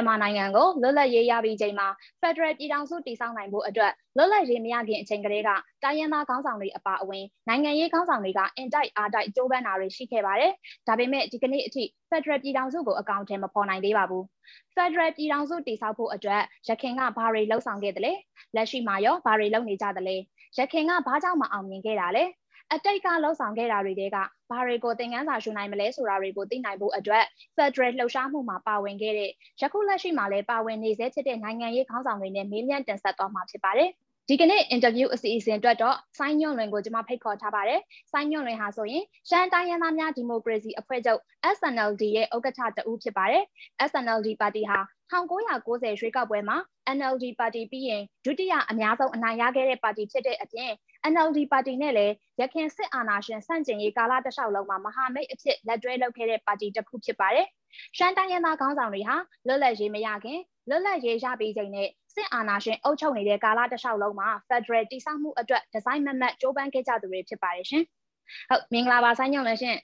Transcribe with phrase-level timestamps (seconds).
[0.00, 1.88] မြန်မာနိုင်ငံကိုလွတ်လပ်ရေးရပြီးချိန်မှာ
[2.20, 5.50] Federal ပြည်ထောင်စုတည်ဆောက်နိုင်ဖို့အတွက်လွတ်လပ်ရေးမရခင်အချိန်ကလေးက
[5.82, 10.52] တိုင်းရင်းသားခေါင်းဆောင်တွေအပါအဝင်နိုင်ငံရေးခေါင်းဆောင်တွေကအင်တိုက်အားတိုက်ကြိုးပမ်းတာတွေရှိခဲ့ပါတယ်။
[10.88, 14.24] ဒါပေမဲ့ဒီကနေ့အထိ Federal ပြည်ထောင်စုကိုအကောင့်ထဲမဖော်နိုင်သေးပါဘူး။
[14.74, 18.12] Federal ပြည်ထောင်စုတည်ဆောက်ဖို့အတွက်ရခိုင်ကဘာတွေလှုံ့ဆော်ခဲ့တယ်လဲ။
[18.56, 20.16] လက်ရှိမှာရောဘာတွေလုပ်နေကြတယ်လဲ။
[20.58, 22.24] ရခိုင်ကဘာကြောင့်မအောင်မြင်ခဲ့တာလဲ။
[22.74, 24.02] အတိတ်ကလှုပ်ဆောင်ခဲ့တာတွေက
[24.50, 27.24] ဘာတွေကိုသင်ခန်းစာယူနိုင်မလဲဆိုတာတွေကိုသိနိုင်ဖို့အတွက်
[27.56, 29.30] Federal လှုပ်ရှားမှုမှာပါဝင်ခဲ့တဲ့
[29.60, 33.90] ယခုလက်ရှိမှာလည်းပါဝင်နေစေဖြစ်တဲ့နိုင်ငံရေးခေါင်းဆောင်တွေနဲ့မေးမြန်းတင်ဆက်သွားမှာဖြစ်ပါတယ်။
[34.28, 37.80] ဒီကနေ့ interview အစီအစဉ်အတွက်တော့ဆိုင်းညွန့်လွင်ကိုကျွန်မဖိတ်ခေါ်ထားပါတယ်။
[38.12, 41.20] ဆိုင်းညွန့်လွင်ဟာဆိုရင်ရှမ်းတိုင်းရင်းသားများဒီမိုကရေစီအဖွဲ့ချုပ်
[41.56, 43.44] SNLD ရဲ့ဥက္ကဋ္ဌတဦးဖြစ်ပါတယ်။
[43.90, 44.78] SNLD ပါတီဟာ
[45.12, 46.56] 1990ရွေးကောက်ပွဲမှာ
[46.96, 50.72] NLD ပါတီပြီးရင်ဒုတိယအများဆုံးအနိုင်ရခဲ့တဲ့ပါတီဖြစ်တဲ့အပြင်
[51.12, 57.46] NLD ပါတီနဲ့လည်းရခိုင်စစ်အာဏာရှင်ဆန့်ကျင်ရေးကာလတစ်လျှောက်လုံးမှာမဟာမိတ်အဖြစ်လက်တွဲလုပ်ခဲ့တဲ့ပါတီတစ်ခုဖြစ်ပါတယ်။
[57.96, 67.82] ရှမ်းတိုင်းရင်းသားခေါင်းဆောင်တွေဟာလွတ်လပ်ရေးမရခင်လွတ်လပ်ရေးရပြီးချိန်နဲ့စစ်အာဏာရှင်အုပ်ချုပ်နေတဲ့ကာလတစ်လျှောက်လုံးမှာ Federal တည်ဆောက်မှုအတွက်ဒီဇိုင်းမမတ်ကြိုးပမ်းခဲ့ကြသူတွေဖြစ်ပါတယ်ရှင်။
[68.50, 69.76] ဟုတ်မင်္ဂလာပါဆိုင်ညုံလည်းရှင်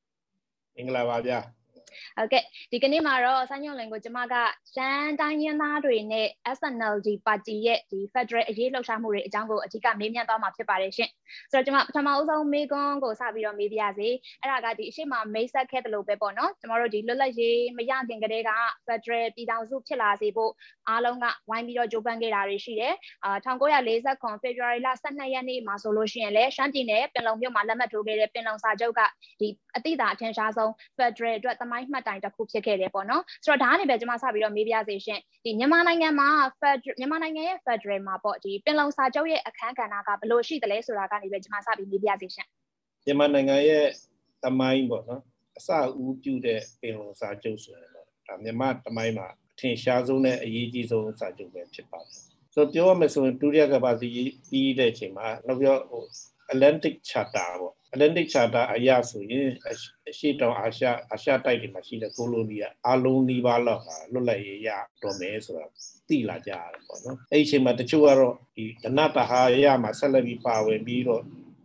[0.74, 1.38] ။မင်္ဂလာပါဗျာ။
[2.16, 2.42] ဟုတ်ကဲ့
[2.72, 4.34] ဒီကနေ့မှာတော့ဆိုင်းညွန့်လင်ကိုကျမက
[4.74, 6.26] ရှမ်းတိုင်းရင်းသားတွေနဲ့
[6.58, 11.10] SNLD ပါတီရဲ့ဒီ Federal အရေးလှုပ်ရှားမှုတွေအကြောင်းကိုအဓိကမေးမြန်းသွားမှာဖြစ်ပါတယ်ရှင်
[11.52, 14.08] ဆိုတော့ကျမပထမအဆုံးမေးခွန်းကိုစပြီးတော့မေးပြရစီ
[14.40, 18.50] အဲ့ဒါကဒီအရှိမမိတ်ဆက်ခဲ့တယ်လို့ပဲပေါ့နော်ကျမတို့ဒီလွတ်လပ်ရေးမရခင်ကတည်းက
[18.86, 20.52] Federal ပြည်ထောင်စုဖြစ်လာစေဖို့
[20.88, 29.00] အားလုံးကဝိုင်းပြီးတော့ကြိုးပမ်းခဲ့တာတွေရှိတယ်အာ1940ခွန် February လ12ရက်နေ့မှာဆိုလို့ရှိရင်လည်းရှမ်းပြည်နယ်ပင်လုံမြို့မှာလက်မှတ်ထိုးခဲ့တဲ့ပင်လုံစာချုပ်က
[29.40, 36.28] ဒီအတိအသာအထင်ရှားဆုံး Federal အတွက်သမိုင်းမှတ်တိုင်တစ်ခုဖြစ်ခဲ့တယ်ပေါ့နော်ဆိုတော့ဒါကနေပဲကျွန်မစပြီးတော့မေးပြစေရှင်ဒီမြန်မာနိုင်ငံမှာ
[36.60, 42.48] Federal မြန်မာနိုင်ငံရဲ့ Federal မှာပေါ့ဒီပင်လုံစာချုပ်ရဲ့အခန်းကဏ္ဍကဘယ်လိုရှိတယ်လဲဆိုတာကနေပဲကျွန်မစပြီးမေးပြစေရှင်
[43.06, 43.86] မြန်မာနိုင်ငံရဲ့
[44.42, 45.22] သမိုင်းပေါ့နော်
[45.58, 45.68] အစ
[46.02, 52.20] ဦးပြုတဲ့ပင်လုံစာချုပ်ဆိုရင်တော့ဒါမြန်မာသမိုင်းမှာအထင်ရှားဆုံးနဲ့အရေးကြီးဆုံးစာချုပ်ပဲဖြစ်ပါတယ်
[52.54, 54.10] ဆိုတော့ပြောရမယ်ဆိုရင်ဒုတိယကမ္ဘာစစ်
[54.50, 56.02] ပြီးတဲ့အချိန်မှာနောက်ပြီးတော့ဟို
[56.52, 59.48] Atlantic Charter ပေါ့ Atlantic Charter အရာဆိုရင်
[60.08, 64.68] အရှိတောင်အာရှအာရှတိုက်တွေမှာရှိတဲ့ကိုလိုနီးအလုံးနီးပါးလောက်ဟာလွတ်လပ်ရေးရ
[65.02, 65.66] တော့မယ်ဆိုတာ
[66.08, 71.22] သိလာကြရတယ်ပေါ့နော်အဲ့ဒီအချိန်မှာတချို့ကတော့ဒီဒနတဟာရမှာဆက်လက်ပြီးပါဝင်ပြီးတော့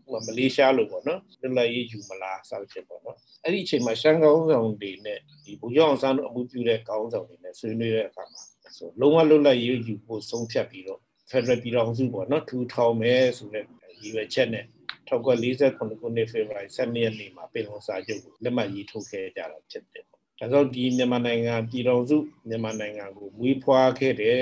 [0.09, 8.41] ဟိုမလေးရှားလို့ပေါ့နော်လွတ်လပ်ရေးယူမလားစသဖြင့်ပေါ့နော်အဲ့ဒီအချိန်မှာရှမ်းကောင်းဆောင်တွေနဲ့ဒီဘူရောင်ဆန်းတို့အမှုပြုတဲ့ကောင်းဆောင်တွေနဲ့ဆွေးနွေးတဲ့အခါမှာ
[8.77, 10.99] ဆိုလုံးဝလွတ်လပ်ရေးယူဖို့ဆုံးဖြတ်ပြီးတော့
[11.31, 13.63] Federal ပြည်တော်စုပေါ့နော်ထူထောင်မယ်ဆိုတဲ့
[14.01, 14.65] ရည်ရွယ်ချက်နဲ့
[15.09, 24.39] 1948ခုနှစ်ဖေဖော်ဝါရီ12ရက်နေ့မှာပင်လုံစာချုပ်ကိုလက်မှတ်ရေးထိုးခဲ့ကြတာဖြစ်တယ်။ဒါကြောင့်ဒီမြန်မာနိုင်ငံပြည်တော်စုမြန်မာနိုင်ငံကိုမွေးဖွားခဲ့တဲ့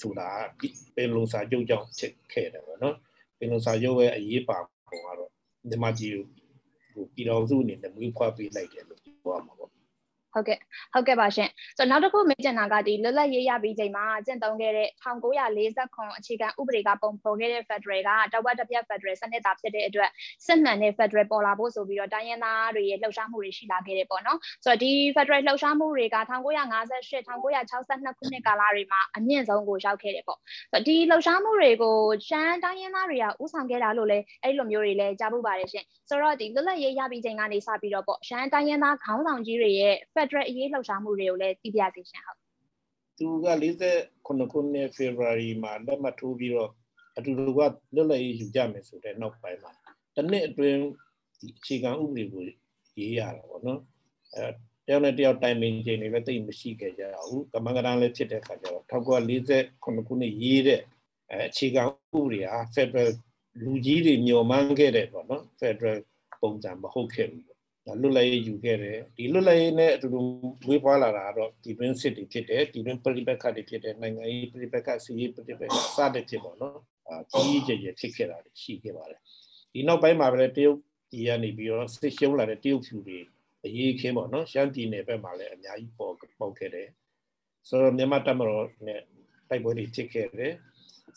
[0.00, 0.28] ဆိုတာ
[0.96, 2.96] ပင်လုံစာချုပ်ကြောင့်ဖြစ်ခဲ့တယ်ပေါ့နော်။
[3.38, 4.58] ပင်လုံစာချုပ်ရဲ့အရေးပါ
[4.88, 5.30] ပုံကတော့
[5.68, 6.12] မြန်မာပြည်
[6.94, 9.61] ကိုပြည်တော်စုအနေနဲ့မွေးဖွားပေးလိုက်တယ်လို့ပြောရမှာပေါ့
[10.34, 10.58] ဟုတ်ကဲ့
[10.92, 11.48] ဟုတ်ကဲ့ပါရှင်
[11.78, 18.00] ဆိုတော့နောက်တစ်ခုမေးချင်တာကဒီလွတ်လပ်ရေးရပြီးချိန်မှာကျင့်သုံးခဲ့တဲ့1940ခုအခြေခံဥပဒေကပုံဖော်ခဲ့တဲ့ Federal
[18.32, 20.10] ကတဝက်တစ်ပြက် Federal စနစ်သားဖြစ်တဲ့အတွက်
[20.46, 30.38] စစ်မှန်တဲ့ Federal ပေါ်လာဖို့ဆိုပြီးတော့တိုင်းရင်းသားတွေရဲ့လှုပ်ရှားမှုတွေရှိလာခဲ့တယ်ပေါ့နော်ဆိုတော့ဒီ Federal လှုပ်ရှားမှုတွေက1958 1962ခုနှစ်ကာလတွေမှာအမြင့်ဆုံးကိုရောက်ခဲ့တယ်ပေါ့
[30.72, 31.96] ဆိုတော့ဒီလှုပ်ရှားမှုတွေကို
[32.28, 42.38] ရှမ်းတိုင်းရင်းသားတွေကဥဆောင်ခဲ့တာလို့လည်းအဲ့လိုမျိုးတွေလည်းကြားဖို့ပါတယ်ရှင်ဆိုတော့ဒီလွတ်လပ်ရေးရပြီးချိန်ကနေစပြီးတော့ပေါ့ရှမ်းတိုင်းရင်းသားခေါင်းဆောင်ကြီးတွေရဲ့ Federal အရေးလှုပ်ရှားမှုတွေကိုလည်းသိပြစေရှင်ဟုတ်
[43.18, 43.46] သူက
[43.94, 46.70] 49ခုနှစ် February မှာလက်မှတ်ထိုးပြီးတော့
[47.18, 47.60] အတူတူက
[47.94, 49.72] လွတ်လပ်ရေးယူကြမယ်ဆိုတဲ့နောက်ပိုင်းမှာ
[50.14, 50.80] တစ်နှစ်အတွင်း
[51.38, 52.42] ဒီအခြေခံဥပဒေကို
[52.98, 53.80] ရေးရတာပေါ့နော်
[54.34, 54.46] အဲ
[54.86, 60.80] တယောက်နဲ့တယောက်တိုင်ပင်ချိန်တွေလည်းတိတ်မရှိခဲ့ကြဘူးကမ္ဘာကတန်းလည်းဖြစ်တဲ့ခါကျတော့1948ခုနှစ်ရေးတဲ့
[61.30, 63.10] အဲအခြေခံဥပဒေဟာ Federal
[63.62, 65.98] လူကြီးတွေညှော်မှန်းခဲ့တဲ့ပေါ့နော် Federal
[66.42, 67.51] ပုံစံမဟုတ်ခဲ့ဘူး
[67.86, 70.20] လွတ်လပ်ရေးယူခဲ့တယ်ဒီလွတ်လပ်ရေးနဲ့အတူတူ
[70.68, 76.78] ဝေးဖွားလာတာတော့ဒီတွင်းစစ်တွေဖြစ်တယ်ဒီတွင်းပရိပက္ခတွေဖြစ်တယ်နိုင်ငံရေးပရိပက္ခစီးရေးပရိပက္ခစတဲ့ဖြစ်ပေါ့နော်
[77.08, 79.20] အာကြီးကြီးကျယ်ကျယ်ဖြစ်ခဲ့တာရှိခဲ့ပါတယ်
[79.72, 80.78] ဒီနောက်ပိုင်းမှာပဲတရုတ်
[81.10, 83.18] ပြည်ကနေပြီးတော့စစ်ရှုံးလာတဲ့တရုတ်ဖြူတွေ
[83.66, 86.88] အရေးခင်းပေါ့နော်ရှမ်းပြည်နယ်ဘက်မှာလည်းအများကြီးပေါ်ပေါက်ခဲ့တယ်
[87.68, 89.00] ဆိုတော့မြန်မာတပ်မတော်နဲ့
[89.48, 90.52] တိုက်ပွဲတွေဖြစ်ခဲ့တယ်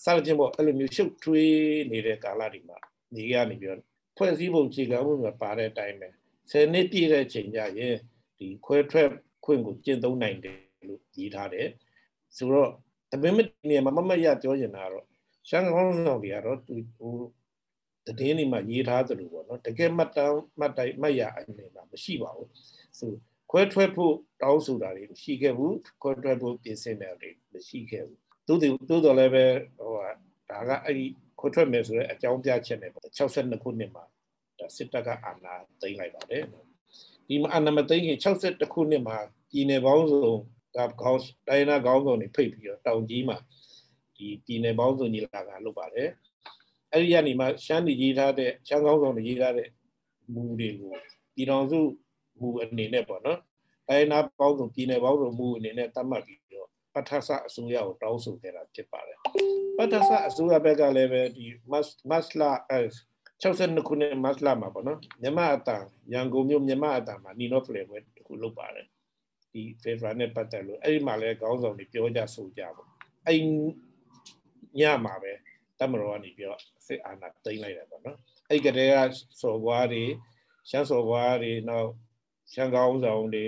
[0.04, 1.54] စသဖြင့်ပေါ့အဲ့လိုမျိုးရှုပ်ထွေး
[1.92, 2.78] နေတဲ့ကာလတွေမှာ
[3.16, 3.82] နေရနေပြီးတော့
[4.18, 6.10] ဖွဲ့စည်းပုံခြေခံမှုမှာပါတဲ့အတိုင်းပဲ
[6.52, 7.96] 10နှစ်ပြည့်တဲ့ချိန်ကျရင်
[8.38, 9.10] ဒီခွဲထွက်
[9.46, 10.58] ခွင့်ကိုကျင့်သုံးနိုင်တယ်
[10.88, 11.68] လို့ရေးထားတယ်
[12.38, 12.72] ဆိုတော့
[13.14, 13.40] အပင်မ
[13.70, 15.06] နေမှာမမရပြောနေတာတော့
[15.50, 17.16] ရှမ်းကောင်းဆောင်တွေကတော့သူဟို
[18.20, 22.50] တည်င်းနေမှာရေးထားသလိုပေါ့နော်တကယ်မှတ်တမ်းမှတ်တိုင်မှတ်ရအနေမှာမရှိပါဘူး
[23.00, 23.12] ဆို
[23.52, 28.60] ခွဲထွက်ဖို့တောင်းဆိုတာတွေမရှိခဲ့ဘူးခွဲထွက်ဖို့ပြင်ဆင်တယ်တွေမရှိခဲ့ဘူးသို့
[28.90, 29.46] သို့တော်လည်းပဲ
[29.78, 29.92] ဟို
[30.50, 31.06] ဒါကအဲ့ဒီ
[31.40, 34.15] ခွဲထွက်မယ်ဆိုတဲ့အကြောင်းပြချက်နဲ့62ခုနှစ်မှာဒါ
[34.76, 36.44] စစ်တပ်ကအာဏာသိမ်းလိုက်ပါတယ်
[37.28, 39.18] ဒီမှာအာဏာမသိမ်းခင်62ခုနှစ်မှာ
[39.50, 40.34] ပြည်နယ်ပေါင်းစုံ
[40.76, 43.38] ကခေါင်းတိုင်းနာခေါင်းဆောင်တွေဖိတ်ပြီးတော့တောင်ကြီးမှာ
[44.16, 46.10] ဒီပြည်နယ်ပေါင်းစုံကြီးလာကလုပ်ပါတယ်
[46.92, 49.70] အဲ့ဒီကနေမှရှမ်းပြည်ကြီးထားတဲ့ရှမ်းခေါင်းဆောင်တွေရေးထားတဲ့
[50.34, 50.92] မူတွေကို
[51.36, 51.80] ပြည်တော်စု
[52.42, 53.40] မူအနေနဲ့ပေါ့နော်
[53.90, 59.18] တိုင်းနာပေါင်းစုံပြည်နယ်ပေါင်းစုံမူအနေနဲ့သတ်မှတ်ပြီးတော့ပဋ္ဌဆအစိုးရကိုတောင်းဆိုခဲ့တာဖြစ်ပါတယ်
[59.78, 62.52] ပဋ္ဌဆအစိုးရဘက်ကလည်းပဲဒီမတ်မတ်လာ
[63.44, 65.84] 62ခုနှစ်မတ်လာမှာပေါ့နော်မြမအတန်
[66.14, 68.88] ရန်ကုန်မြို့မြမအတန်မှာနီနိုဖလေပွဲတခုလုပ်ပါတယ်
[69.52, 72.90] ဒီ favor နဲ့ပတ်သက်လို့အဲ့ဒီမှာလည်းခေါင်းဆောင်တွေပြောကြဆိုကြပေါ့
[73.28, 73.40] အဲ့
[74.80, 75.32] ညမှာပဲ
[75.80, 76.54] တမတော်ကနေပြော
[76.88, 78.18] စစ်အာဏာသိမ်းလိုက်တယ်ပေါ့နော်
[78.50, 79.00] အဲ့ကတည်းက
[79.42, 80.04] စော်ဘွားတွေ
[80.70, 81.90] ရှမ်းစော်ဘွားတွေနောက်
[82.54, 83.46] ရှမ်းကောင်းဆောင်တွေ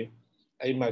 [0.60, 0.88] အဲ့မှာ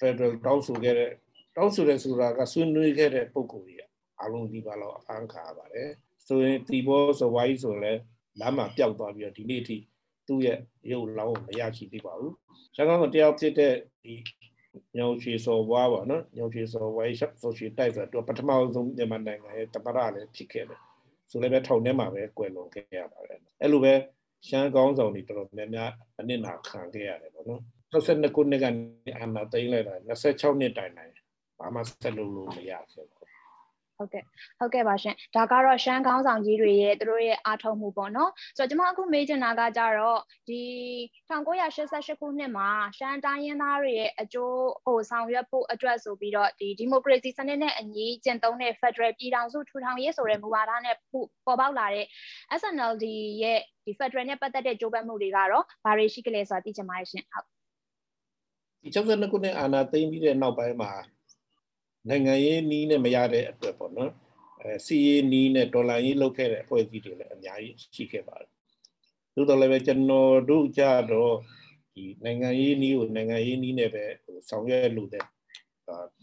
[0.00, 1.12] Federal တောင်းဆိုခဲ့တဲ့
[1.56, 3.80] တောင်းဆိုတဲ့ဆိုတာကဆွေးနွေးခဲ့တဲ့ပုံကိုယ်ကြီး
[4.22, 5.90] အလုံးဒီပါလောက်အဖမ်းခါပါတယ်
[6.26, 8.00] ဆိုရင်တီဘောစော်ဘွားကြီးဆိုလည်း
[8.40, 9.76] လမ်းမှာပျောက်သွားပြီးတော့ဒီနေ့အထိ
[10.28, 10.58] သူ့ရဲ့
[10.90, 12.34] ရုပ်လောင်းကိုမရရှိသေးပါဘူး
[12.74, 14.14] ရှမ်းကောင်းကတယောက်ဖြစ်တဲ့ဒီ
[14.98, 17.08] ညောင်ချီစော်ဘွားပါနော်ညောင်ချီစော်ဘွား
[17.42, 20.80] ဆိုရှီတိုက်ဆိုတော့ပထမဆုံးမြန်မာနိုင်ငံရဲ့တပရလည်းဖြစ်ခဲ့တယ်
[21.30, 23.94] ဆိုလည်းပဲထောင်ထဲမှာပဲကွယ်လွန်ခဲ့ရပါတယ်အဲ့လိုပဲ
[24.48, 31.12] ရှမ်းကောင်းဆောင်တွေတော်တော်များများအနစ်နာခံခဲ့ရတယ်ပေါ့နော်62ခုနှစ်ကနေအာဏာသိမ်းလိုက်တာ26နှစ်တိုင်တိုင်
[31.58, 33.23] ဘာမှဆက်လုပ်လို့မရခဲ့ဘူး
[33.98, 34.22] ဟုတ်ကဲ့
[34.58, 40.62] ဟုတ်ကဲ့ပါရှင်ဒါကတော့ရှမ်းကောင်းဆောင်ကြီးတွေရဲ့သူတို့ရဲ့အားထုတ်မှုပေါ့နော်ဆိုတော့ကျွန်မအခုမေးချင်တာကကြတော့ဒီ
[41.30, 42.68] 1988ခုနှစ်မှာ
[42.98, 50.96] ရှမ်းတိုင်းရင်းသားတွေရဲ့အကျိုးဟိုဆောင်ရွက်ဖို့အတွက်ဆိုပြီးတော့ဒီဒီမိုကရေစီစနစ်နဲ့အညီကျင့်သုံးတဲ့ Federal ပြည်ထောင်စုထူထောင်ရေးဆိုတဲ့မူဝါဒနဲ့
[51.46, 52.06] ပေါ်ပေါက်လာတဲ့
[52.60, 53.04] SNLD
[53.42, 57.46] ရဲ့ဒီ Federal နဲ့ပတ်သက်တဲ့ကြိုးပမ်းမှုတွေကတော့ဘာတွေရှိကြလဲဆိုတာသိချင်ပါတယ်ရှင်ဟုတ်
[58.82, 60.92] ဒီ62ခုနှစ်အာဏာသိမ်းပြီးတဲ့နောက်ပိုင်းမှာ
[62.08, 64.12] နိုင်ငံရေးနီးနဲ့မရတဲ့အတွက်ပေါ့နော်
[64.60, 68.50] အဲစီရေးနီးနဲ့ဒေါ်လာရေးလုပ်ခဲ့တဲ့အဖွဲ့အစည်းတွေလည်းအများကြီးရှိခဲ့ပါတယ်
[69.34, 71.34] သို့တော်လည်းပဲကျွန်တော်တို့ကြတော့
[71.94, 75.24] ဒီနိုင်ငံရေးနီးကိုနိုင်ငံရေးနီးနဲ့ပဲဟိုဆောင်ရွက်လို့တဲ့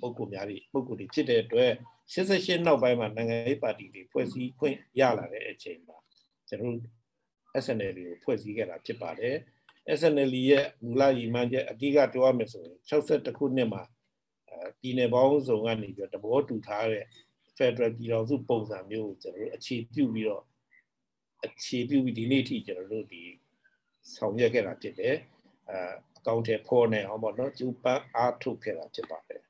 [0.02, 1.72] ပုံကူများတွေပုံကူတွေဖြစ်တဲ့အတွက်
[2.14, 5.98] 88နောက်ပိုင်းမှာနိုင်ငံရေးပါတီတွေဖွဲ့စည်းခွင့်ရလာတဲ့အချိန်မှာ
[6.48, 6.92] ကျွန်တော်တို့
[7.64, 9.36] SNL ကိုဖွဲ့စည်းခဲ့တာဖြစ်ပါတယ်
[10.00, 13.82] SNL ရဲ့မူလရည်မှန်းချက်အဓိကပြောရမယ်ဆိုရင်62ခုနှစ်မှာ
[14.80, 17.06] ပြည်နယ်ပေါင်းစုံကနေပြီးတော့တဘောတူထားတဲ့
[17.58, 20.44] Federal ပြည်တော်စုပုံစံမျိုးကိုကျွန်တော်တို့အခြေပြုပြီးတော့
[21.46, 23.22] အခြေပြုပြီးဒီနေ့ထိကျွန်တော်တို့ဒီ
[24.16, 25.16] ဆောင်ရွက်ခဲ့တာဖြစ်တယ်
[25.70, 25.78] အဲ
[26.18, 29.42] အကောင့်ထဲဖော်နေအောင်ပေါ့နော်ကျူပန်းအားထုတ်ခဲ့တာဖြစ်ပါတယ်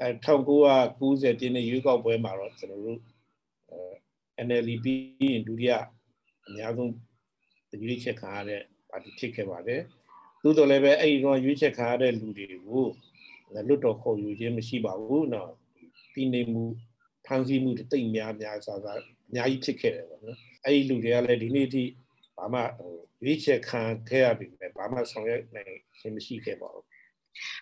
[0.00, 3.00] အဲ1990ပြည့်နှစ်ရွေးကောက်ပွဲမှာတော့ကျွန်တော်တို့
[4.46, 4.86] NLP
[5.22, 5.72] ရင်ဒုတိယ
[6.46, 6.92] အများဆုံး
[7.82, 9.80] ရွေးချက်ခံရတဲ့ပါတီဖြစ်ခဲ့ပါတယ်
[10.42, 12.86] သို့တော်လည်းပဲအဲ့ဒီတော့ရွေးချက်ခံရတဲ့လူတွေကို
[13.54, 15.50] လွတ်တော်ခေါ်ယူခြင်းမရှိပါဘူးနော်
[16.12, 16.64] ပြီးနေမှု
[17.26, 21.82] ဖန်ဆီးမှုတိတ်များများစားစားအများကြီးဖြစ်ခဲ့တယ်ပေါ့နော်အဲ့ဒီလူတွေကလည်းဒီနေ့ထိ
[22.36, 22.92] ဘာမှဟို
[23.24, 26.84] ရွေးချက်ခံခဲ့ရပြီပဲဘာမှဆောင်ရွက်နိုင်ခြင်းမရှိခဲ့ပါဘူး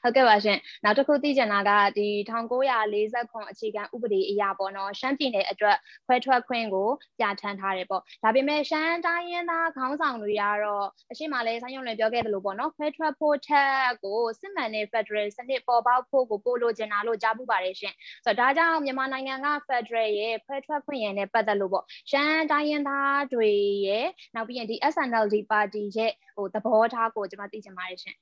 [0.03, 5.77] ဟုတ်ကဲ့ပါရှင်နောက်တစ်ခုသိချင်တာကဒီ1940ခွန်အခြေခံဥပဒေအရာပေါ့နော်ရှမ်းပြည်နယ်အတွက်
[6.07, 6.89] ခွဲထွက်ခွင့်ကို
[7.19, 13.75] ပြဋ္ဌာန်းထားတယ်ပေါ့ဒါပေမဲ့ရှမ်းတိုင်းရင်းသားခေါင်းဆောင်တွေကတော့အရှိမလဲဆိုင်းရုံလည်းပြောခဲ့သလိုပေါ့နော်ခွဲထွက်ဖို့ထက်
[14.05, 17.95] ကိုစစ်မှန်တဲ့ Federal စနစ်ပေါ်ပေါက်ဖို့ကိုပို့လို့ကျင်တာလို့ကြားပူပါတယ်ရှင်
[18.25, 23.51] ဆိုတော့ဒါကြောင့်မြန်မာနိုင်ငံက Federal ရဲ့ခွဲထွက်ခွင့်ရနဲ့ပတ်သက်လို့ပေါ့ရှမ်းတိုင်းရင်းသားတွေ
[23.87, 28.17] ရဲ့နောက်ပြီးရင်ဒီ SNLD ပါတီရဲ့ဟိုသဘောထားကိုကျွန်မသိချင်ပါတယ်ရှင်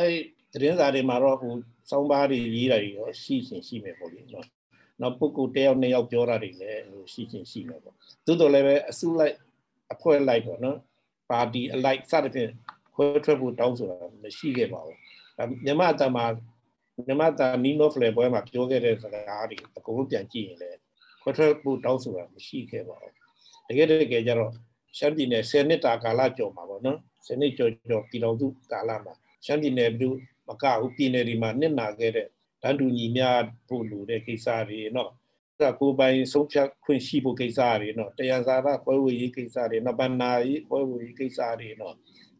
[0.00, 0.16] အဲ့
[0.52, 1.52] သတင်းစာတွေမှာတော့ဟို
[1.90, 4.46] စောင်းပါးတွေရေးတာတွေရောရှိရှင်ရှိမယ်ပေါ့လေနော်
[5.00, 7.94] နောက်ပုဂ္ဂိုလ်တယောက်နှစ်ယောက်ပြောတာတွေလည်းဟိုရှိရှင်ရှိမယ်ပေါ့
[8.26, 9.34] သို့တော်လည်းပဲအစုလိုက်
[9.92, 10.78] အဖွဲ့လိုက်ပေါ့နော်
[11.30, 12.50] ပါတီအလိုက်စသဖြင့်
[12.94, 14.98] ခွဲထွက်ဖို့တောင်းဆိုတာမရှိခဲ့ပါဘူး
[15.64, 16.24] မြမတမှာ
[17.06, 20.78] မြမတာနီနိုဖလေပွဲမှာပြောခဲ့တဲ့စကားတွေအကုန်လုံးပြန်ကြည့်ရင်လည်း
[21.22, 23.14] ခွဲထွက်ဖို့တောင်းဆိုတာမရှိခဲ့ပါဘူး
[23.68, 24.52] တကယ်တကယ်ကျတော့
[24.98, 30.16] ရှမ်းပြည်နယ်10နှစ်တာကာလကျော်မှာပေါ့နော်10နှစ်ကျော်ကျော်ပြည်တော်စုကာလမှာ ရှမ်းပြည်နယ်မြို့
[30.48, 32.28] မကဘူးပြည်နယ်ဒီမှာနစ်နာခဲ့တဲ့
[32.62, 33.28] တန်းတူညီမျှ
[33.68, 35.10] ဖို့လိုတဲ့ကိစ္စတွေနော်
[35.60, 41.94] ကကိုပိုင်ဆုံးဖြတ်ခွင့်ရှိဖို့ကိစ္စတွေနော်တရားစာရပွဲဝေရေးကိစ္စတွေနော်ဗန္နာရေးပွဲဝေရေးကိစ္စတွေနော်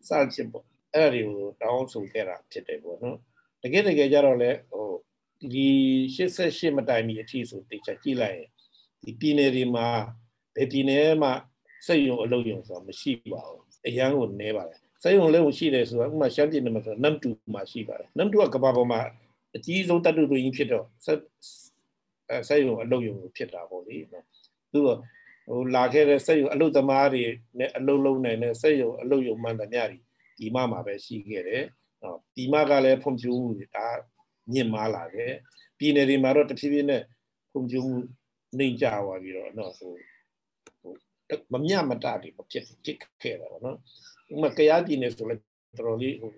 [0.09, 0.64] စသဖြင့်ပေါ့
[0.95, 3.19] အဲ့ဒါတွေကိုတောင်းဆိုခဲ့တာဖြစ်တယ်ပေါ့နော်
[3.62, 4.88] တကယ်တကယ်ကြတော့လေဟို
[5.52, 5.69] ဒီ
[6.16, 8.50] 88မတိုင်မီအထိဆိုတေချာကြည့်လိုက်ရင်
[9.02, 9.88] ဒီပြည်နယ်တွေမှာ
[10.57, 11.33] ဘယ်ပြည်နယ်မှာ
[11.87, 19.00] စိတ်ယုံအလုံးယုံဆိုတာမရှိပါဘူးအရန်ကိုနည်းပါတယ် စိုက်ရုံလည်းရှိတယ်ဆိုတော့ဥမာရှမ်းပြည်နယ်မှာဆိုနမ်တူမှာရှိပါတယ်နမ်တူကကဘာပေါ်မှာ
[19.57, 20.87] အကြီးဆုံးတတ်တူတူကြီးဖြစ်တော့
[22.30, 24.25] အဲစိုက်ရုံအလုပ်ရုံဖြစ်တာပေါ့လေနော်
[24.73, 24.88] သူက
[25.49, 27.25] ဟိုလာခဲ့တဲ့စိုက်ရုံအလုပ်သမားတွေ
[27.59, 29.99] နဲ့အလုပ်လုပ်နိုင်တဲ့စိုက်ရုံအလုပ်ရုံမှန်သမျှတွေ
[30.38, 31.64] ဒီမှမှာပဲရှိခဲ့တယ်
[32.02, 33.88] နော်ဒီမှကလည်းဖွံ့ဖြိုးမှုဒါ
[34.52, 35.33] မြင့်မားလာတယ်
[35.78, 37.02] ပြည်နယ်တွေမှာတော့တဖြည်းဖြည်းနဲ့
[37.50, 37.97] ဖွံ့ဖြိုးမှု
[38.59, 39.92] နှိမ်ကျသွားပြီးတော့နော်ဟို
[41.52, 43.80] မမျှမတတွေဖြစ်ဖြစ်ခဲ့တာပေါ့နော်ဥ
[44.43, 45.41] မာကရားပြည်နယ်ဆိုလည်း
[45.77, 46.33] တော်တော်လေးဟို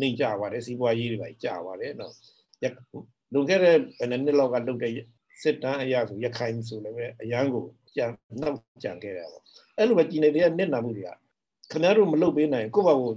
[0.00, 2.12] နှိမ်ကြပါတယ်စီးပွားရေးတွေပဲကြာပါတယ်နော်
[3.32, 4.92] လွန်ခဲ့တဲ့ဘယ်နှစ်လောက်ကလုပ်တဲ့
[5.42, 7.64] စစ်တမ်းအရာဆိုရခိုင်ဆိုလည်းပဲအရန်ကို
[7.96, 8.06] ကြံ
[8.40, 9.42] နောက်ကြံခဲ့တာပေါ့
[9.76, 11.10] အဲ့လိုပဲကြီးနေတဲ့နစ်နာမှုတွေက
[11.70, 13.10] ခင်ဗျားတို့မလုပ်ပေးနိုင်ကိုယ့်ဘာကို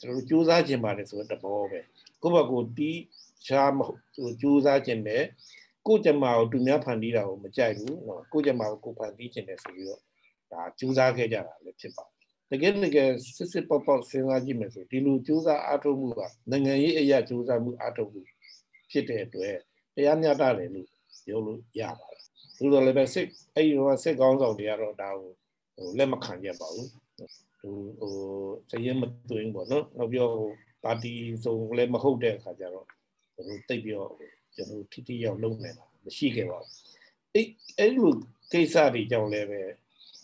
[0.00, 1.80] ကျွန်တော်တို့စူးစမ်းခြင်းပါတယ်ဆိုတဲ့ဘောပဲ
[2.22, 2.98] ကိုယ့်ဘာကိုတီး
[3.46, 4.00] ရှားမဟုတ်
[4.40, 5.24] စူးစမ်းခြင်းနဲ့
[5.86, 10.00] ကိုယ့်ကြမှာကိုသူများဖန်တီးတာကိုမကြိုက်ဘူးနော်ကိုယ့်ကြမှာကိုကိုဖန်တီးခြင်းနဲ့ဆိုပြီးတော့
[10.52, 12.11] ဒါစူးစမ်းခဲ့ကြတာလည်းဖြစ်ပါတယ်
[12.52, 18.20] တကယ်တကယ်စစ်စစ်ပေါက်ပေါက်စဉ်းစားကြည့်မယ်ဆိုဒီလိုစူးစမ်းအားထုတ်မှုကနိုင်ငံရေးအရာစူးစမ်းမှုအားထုတ်မှု
[18.90, 19.56] ဖြစ်တဲ့အတွက်
[19.94, 20.88] တရားမျှတတယ်လို့
[21.26, 22.24] ပြောလို့ရပါတယ်။
[22.58, 25.30] သို့တော်လည်းပဲစစ်အဲ့ဒီတော့စစ်ကောင်းဆောင်တွေကတော့ဒါကို
[25.76, 26.88] ဟိုလက်မခံကြပါဘူး။
[27.60, 28.14] ဟိုဟို
[28.70, 30.28] စရင်မသွင်းပေါ့နော်။နောက်ပြော
[30.84, 31.12] ပါတီ
[31.44, 32.86] စုံလည်းမဟုတ်တဲ့အခါကျတော့
[33.34, 34.12] ဟိုတိတ်ပြီးတော့
[34.54, 36.74] ကျွန်တော်ထိထိရောက်လုံးနေတာမရှိခဲ့ပါဘူး။
[37.34, 37.46] အဲ့
[37.78, 38.12] အဲ့လို
[38.52, 39.60] ကိစ္စတွေကြောင့်လည်းပဲ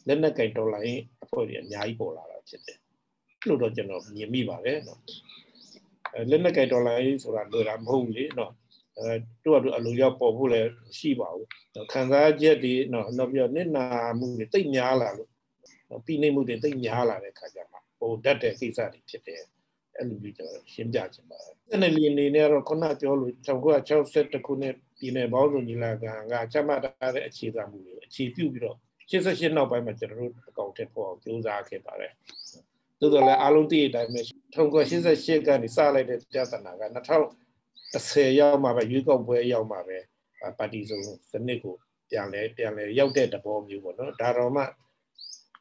[0.08, 2.78] လက်နက်ကင်တော်လိုင်းအဖွဲ့တွေအများကြီးပေါ်လာတာဖြစ်တယ်။
[3.48, 5.00] လို့တော့ကျွန်တော်မြင်မိပါတယ်နော်။
[6.30, 8.52] လက်နက်ကင်ဒေါ်လာရေးဆိုတာလွယ်တာမဟုတ်ဘူးလေနော်
[8.98, 9.10] အဲ
[9.44, 11.46] တို့ကတို့အလိုရောက်ပေါ်ဖို့လည်းရှိပါဘူး
[11.92, 13.86] ခံစားချက်တွေနော်နောက်ပြီးတော့နစ်နာ
[14.18, 15.30] မှုတွေတိတ်များလာလို့
[16.06, 19.42] ပြီးနေမှုတွေတိတ်များလာတဲ့ခါကျမှဟိုတတ်တဲ့ကိစ္စတွေဖြစ်တယ်
[19.96, 28.78] အဲ့လိုမျိုးကျွန်တော်ရှင်းပြချင်ပါတယ်အဲ့ဒီအနေနဲ့တော့ခုနပြောလို့1960ခုနှစ်ပြည်နယ်ပေါင်းစုံညီလာခံကချမှတ်ထားတဲ့အခြေခံမှုတွေအခြေပြုပြီးတော့
[29.10, 32.12] 88နောက်ပိုင်းမှာကျွန်တော်တို့အကောင့်ထည့်ဖို့အောင်ကြိုးစားခဲ့ပါတယ်
[33.00, 34.20] သို့တော်လည်းအားလုံးသိတဲ့အတိုင်းပဲ
[34.54, 39.98] 1988ကနေစလိုက်တဲ့ပြဿနာက2010ရောက်မှပဲရွေးကောက်ပွဲရောက်မှပဲ
[40.58, 41.00] ပါတီစုံ
[41.30, 41.74] စနစ်ကို
[42.10, 44.62] ပြန်လဲပြန်လဲရောက်တဲ့သဘောမျိုးပေါ့နော်ဒါတော့မှ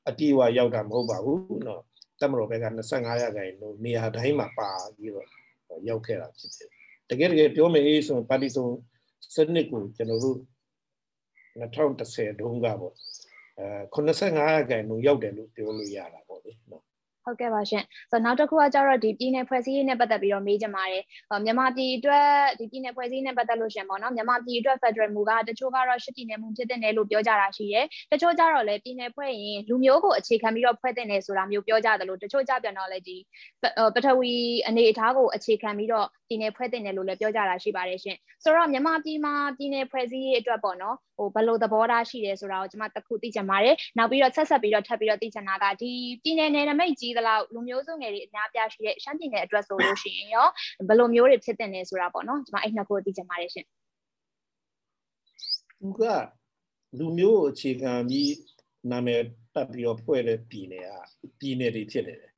[0.08, 1.82] အတိအဝရောက်တာမဟုတ်ပါဘူးနော်
[2.22, 5.28] တမတော်ဘက်က25ရာခိုင်နှုန်းနေရာတိုင်းမှာပါပြီးတော့
[5.90, 6.70] ရောက်ခဲ့တာဖြစ်တယ်
[7.10, 8.68] တကယ်တကယ်ပြောမယ်ဆိုရင်ပါတီစုံ
[9.36, 10.38] စနစ်ကိုကျွန်တော်တို့
[11.62, 12.94] 2010တုန်းကပေါ့
[13.60, 16.88] အဲ85ရာခိုင်နှုန်းရောက်တယ်လို့ပြောလို့ရတာပေါ့လေနော်
[17.28, 21.04] ဟုတ်ကဲ့ပါရှင်။ဆိုတော့နောက်တစ်ခုကကျတော့ဒီပြည်နယ်ဖွဲ့စည်းရေးနဲ့ပတ်သက်ပြီးတော့မေးချင်ပါတယ်။
[21.46, 22.28] မြန်မာပြည်အတွက်
[22.60, 33.18] ဒီပြည်နယ်ဖွဲ့စည်းရေးနဲ့ပတ်သက်လို့ရှင်ပေါ့နော်။မြန်မာပြည်အတွက် Federal မူကတချို့ကတော့ရှစ်ပြည်နယ်မူဖြစ်တဲ့နယ်လို့ပြောကြတာရှိရဲ။တချို့ကျတော့လည်းပြည်နယ်ဖွဲ့ရင်လူမျိုးကိုအခြေခံပြီးတော့ဖွဲ့တဲ့နယ်ဆိုတာမျိုးပြောကြတယ်လို့တချို့ကြပြန်တော့လည်းဒီ
[33.96, 34.34] ပထဝီ
[34.68, 45.92] အနေအထားကိုအခြေခံပြီးတော့ပြည်နယ်ဖွဲ့တဲ့နယ်လို့လည်းပြောကြတာရှိပါတယ်ရှင်။ဆိုတော့မြန်မာပြည်မှာပြည်နယ်ဖွဲ့စည်းရေးအတွက်ပေါ့နော် ဟိုဘယ်လိုသဘောထားရှိတယ်ဆိုတာကိုကျွန်မတခုသိချင်ပါတယ်နောက်ပြီးတော့ဆက်ဆက်ပြီးတော့ထပ်ပြီးတော့သိချင်တာကဒီ
[46.24, 50.48] ပြည်နယ်နယ်နမိတ်ကြီးသလောက်လူမျိုးစုငယ်တွေအများပြားရှိတဲ့ရှမ်းပြည်နယ်အတွက်ဆိုလို့ရှိရင်ရော
[50.88, 53.66] ဘယ်လိုမျိုးတွေဖြစ်တဲ့နေဆိုတာပေါ့နော်ကျွန်မအဲ့နှစ်ခုသိချင်ပါတယ်ရှင်
[55.80, 56.02] သူက
[56.98, 58.32] လူမျိုးအခြေခံပြီး
[58.92, 59.22] နာမည်
[59.54, 60.92] တက်ပြီးတော့ဖွဲ့တဲ့ပြည်နယ်က
[61.40, 62.32] ပြည်နယ်တွေဖြစ်နေတယ်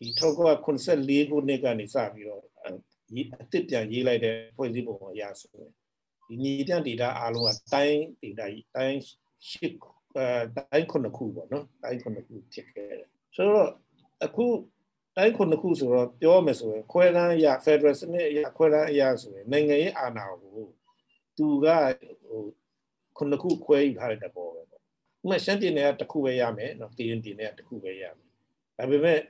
[0.00, 2.74] ဒီ1984ခုနှစ်ကနေစပြီးတော့အစ်
[3.60, 5.72] စ်ပြန်ရေးလိုက်တဲ့ဖွဲ့စည်းပုံအရဆိုရင်
[6.28, 8.98] ဒီညီတန်ဒေတာအားလုံးကတိုင်းဒေတာကြီးတိုင်း
[9.48, 9.72] ရှစ်
[10.16, 13.70] အဲတိုင်းခုနှစ်ခုပေါ့နော်တိုင်းခုနှစ်ခုဖြစ်ခဲ့တယ်ဆိုတော့
[14.24, 14.44] အခု
[15.16, 20.58] တိုင်းခုနှစ်ခုဆိုတော့ပြောမယ်ဆိုရင်ခွဲတန်းအရာ Federal စနစ်အရာခွဲတန်းအရာဆိုရင်နိုင်ငံရေးအာဏာကို
[21.36, 21.66] သူက
[22.24, 22.42] ဟို
[23.16, 24.82] ခုနှစ်ခုခွဲယူထားတဲ့တဘောပဲပေါ့။
[25.22, 28.28] ဥပမာရှမ်းပြည်နယ်ကတစ်ခုပဲရမယ်နော်ကရင်ပြည်နယ်ကတစ်ခုပဲရမယ်။
[28.78, 29.20] ဒါပေမဲ့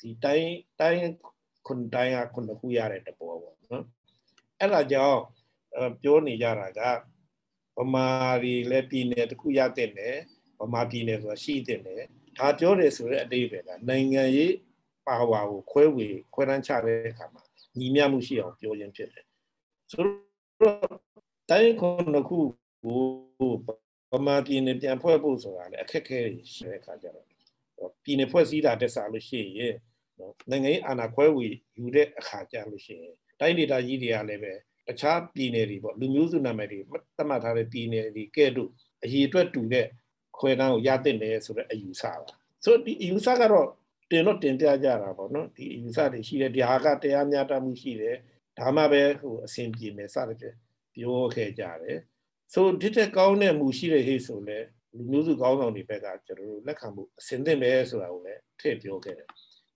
[0.00, 1.00] ဒီတိုင်းတိုင်း
[1.66, 3.84] ခုတိုင်းကခုနှစ်ခုရတဲ့တဘောပေါ့နော်။
[4.60, 5.20] အဲ့ဒါကြောင့်
[6.02, 6.80] ပြောနေကြတာက
[7.78, 8.06] ဗမာ
[8.42, 10.16] တွေလည်းပြည်နယ်တစ်ခုရတဲ့နယ်
[10.60, 12.02] ဗမာပြည်နယ်ဆိုတာရှိတဲ့နယ်
[12.38, 14.54] ဒါပြောတယ်ဆိုတဲ့အတိတ်ပဲကနိုင်ငံရေး
[15.06, 17.42] ပါဝါကိုခွဲဝေခွဲတန်းချတဲ့အခါမှာ
[17.78, 19.24] ညီမျှမှုရှိအောင်ပြောခြင်းဖြစ်တယ်
[19.90, 20.02] ဆို
[20.60, 20.88] တော့
[21.50, 22.38] တိုင်းခုနှစ်ခု
[22.84, 23.00] ကို
[24.12, 26.20] ဗမာပြည်နယ်ပြန်ဖွဲ့ဖို့ဆိုတာလည်းအခက်အခဲ
[26.54, 27.26] ရှိတဲ့အခါကျတော့
[28.04, 29.74] ပြည်နယ်ဖွဲ့စည်းတာတက်စားလို့ရှိရင်
[30.18, 31.46] နော်နိုင်ငံရေးအာဏာခွဲဝေ
[31.78, 34.52] ယူတဲ့အခါကျလို့ရှိရင်တိုင်းဒေသကြီးတွေကလည်းပဲ
[34.88, 36.78] တခြားပြည်နယ်တွေပေါ့လူမျိုးစုနာမည်တွေ
[37.16, 38.70] သတ်မှတ်ထားတဲ့ပြည်နယ်တွေကဲ့သို့
[39.04, 39.86] အရေးအတွက်တူတဲ့
[40.38, 42.12] ခွဲတန်းကိုရတဲ့တယ်ဆိုတဲ့အယူဆပါ
[42.64, 43.68] ဆိုဒီအယူဆကတော့
[44.10, 48.16] တင်တော့တင်ပြကြတာပေါ့နော်ဒီအယူဆတွေရှိတယ်ဒီဟာကတရားမျှတမှုရှိတယ်
[48.58, 50.56] ဒါမှပဲဟိုအဆင်ပြေမယ်စသဖြင့်
[50.94, 51.98] ပြောခဲ့ကြတယ်
[52.52, 54.58] ဆိုဒီတက်ကောင်းတဲ့မူရှိတဲ့ဟေ့ဆိုလဲ
[54.96, 59.28] လူမျိုးစုကောင်းဆောင်တွေဘက်ကကျွန်တော်တို့လက်ခံမှုအစင်သင့်ပဲဆိုတာကိုလည်းထည့်ပြောခဲ့တယ်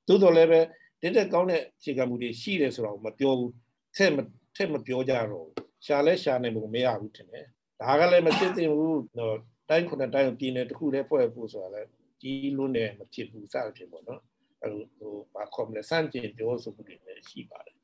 [0.09, 0.61] သို့တော်လည်းပဲ
[1.01, 3.53] ဒီတက်ကောင်းတဲ့အခြေခံမှုတွေရှိတယ်ဆိုတာကိုမပြောဘူး
[3.97, 4.19] ထည့်မ
[4.59, 7.47] ထည့်မပြောကြတော့ဘူးရှာလဲရှာနေလို့မရဘူးထင်တယ်
[7.81, 9.37] ဒါကလည်းမသိသိဘူးတော့
[9.69, 11.89] တိုင်းခုနှစ်တိုင်းပြည်နယ်တစ်ခုတည်းဖွဲ့ဖို့ဆိုတာလည်း
[12.23, 14.21] ကြီးလွန်းတယ်မဖြစ်ဘူးစသဖြင့်ပေါ့နော်
[14.63, 17.77] အဲဟိုဘာခေါ်မလဲစန့်ကျင်ပြောဆိုမှုတွေလည်းရှိပါတယ်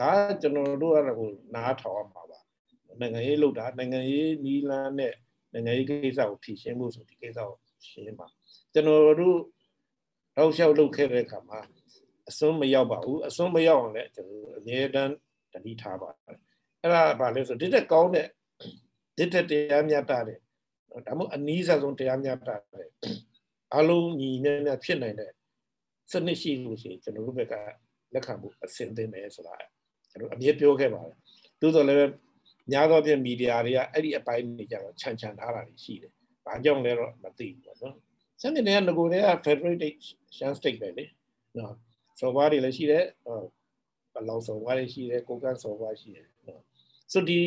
[0.00, 2.40] ဒါကျွန်တော်တို့ကတော့ဟိုနားထောင်ရမှာပါ
[3.00, 5.14] နိုင်ငံရေးလုပ်တာနိုင်ငံရေးနီးလန်းနဲ့
[5.52, 7.56] နိုင်ငံရေးကိစ္စကိုဖြေရှင်းဖို့ဆိုဒီကိစ္စကို
[7.88, 8.26] ရှင်းပါ
[8.72, 9.38] ကျွန်တော်တို့
[10.36, 11.58] တောက်လျှောက်လုပ်ခဲ့တဲ့အခါမှာ
[12.28, 15.14] အစွန်းမရောက်ပါဘူးအစွန်းမရောက်အောင်လည်းကျွန်တော်အမြဲတမ်း
[15.54, 16.38] တတိထားပါတယ်
[16.82, 18.26] အဲ့ဒါဘာလဲဆိုဒီတက်ကောင်းတဲ့
[19.16, 20.38] ဒီတက်တရားမြတ်တာတဲ့
[21.06, 22.88] ဒါမှမဟုတ်အနည်းဆုံးတရားမြတ်တာတဲ့
[23.76, 25.30] အလုံးညီမြတ်မြတ်ဖြစ်နိုင်တဲ့
[26.12, 27.54] စနစ်ရှိလို့ရှိရင်ကျွန်တော်တို့ဘက်က
[28.14, 29.54] လက်ခံဖို့အဆင်သင့်တယ်ဆိုတာ
[30.10, 31.16] ကျွန်တော်အမြဲပြောခဲ့ပါတယ်
[31.60, 32.12] သို့တော်လည်း
[32.72, 36.12] များသောဖြင့်မီဒီယာတွေကအဲ့ဒီအပိုင်းတွေကြတော့ခြံခြံထားတာရှိတယ်။
[36.46, 37.94] ဘာကြောင့်လဲတော့မသိဘူးပေါ့နော်။
[38.40, 39.94] စံတင်တဲ့ငကိုတွေက federated
[40.36, 41.04] shan state ပဲလေ။
[41.58, 41.74] နော်။
[42.20, 43.04] စော်ဘွားတွေလည်းရှိတယ်။
[44.14, 46.62] ဟောဘလောင်စော်ဘွားတွေရှိတယ်။ကိုကန့်စော်ဘွားရှိတယ်။နော်။
[47.12, 47.40] ဆိုဒီ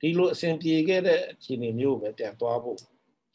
[0.00, 2.78] ဒီလိုအစဉ်ပြေခဲ့တဲ့အခြေအနေမျိုးပဲပြန်သွားဖို့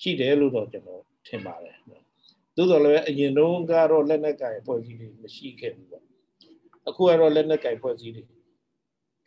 [0.02, 2.04] ရှိတယ်လို့တော့ကျွန်တော်ထင်ပါတယ်နော်။
[2.56, 6.04] သို့တော်လည်းအရင်တုန်းကတော့လက်နက်ကင်ဖွဲ့စည်းတွေမရှိခဲ့ဘူးပေါ့။
[6.88, 8.24] အခုကတော့လက်နက်ကင်ဖွဲ့စည်းတွေ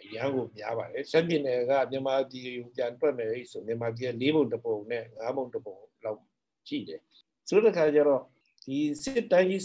[0.03, 6.21] အရန်ကိုများပါတယ်ရှမ်းပြည်နယ်ကမြန်မာပြည်ကိုပြန်တွက်မယ်ဆိုမြန်မာပြည်၄ဘုံတစ်ပုံနဲ့၅ဘုံတစ်ပုံလောက်
[6.69, 7.01] ရှိတယ်
[7.49, 8.23] ဆိုတဲ့ခါကျတော့
[8.65, 9.63] ဒီစစ်တိုင်းကြီး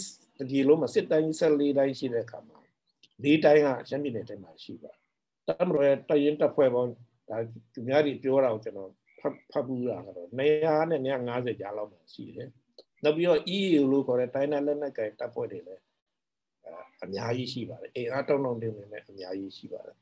[0.50, 2.58] ဒီလုံးမှာစစ်တိုင်းကြီး၁၄တိုင်းရှိတဲ့အခါမှာ
[3.24, 4.92] ၄တိုင်းကရှမ်းပြည်နယ်ထဲမှာရှိပါ
[5.48, 6.90] တမရတရင်တပ်ဖွဲ့ပေါင်း
[7.28, 7.36] ဒါ
[7.72, 12.48] သူများတွေပြောတာကိုကျွန်တော်ဖတ်ဖတ်ဘူးတာကတော့100နဲ့150ကြားလောက်မှာရှိတယ်
[13.04, 15.82] နောက်ပြီးတော့ EU လို့ခေါ်တဲ့တိုင်းနယ်လက်နက်ကိုင်တပ်ဖွဲ့တွေလည်း
[17.04, 19.96] အများကြီးရှိပါတယ်အင်အားတောင်းတောင်းတင်နေနဲ့အများကြီးရှိပါတယ်